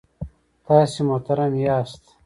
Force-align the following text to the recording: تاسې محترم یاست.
تاسې 0.65 0.99
محترم 1.09 1.53
یاست. 1.65 2.03